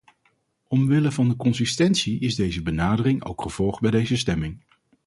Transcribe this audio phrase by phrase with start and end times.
[0.67, 4.61] Omwille van de consistentie is deze benadering ook gevolgd bij deze stemming.